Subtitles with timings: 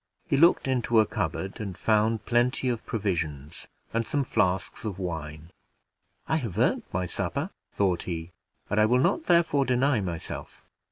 [0.27, 5.51] He looked into a cupboard and found plenty of provisions, and some flasks of wine.
[6.27, 8.31] "I have earned my supper," thought he,
[8.67, 10.65] "and I will not, therefore, deny myself."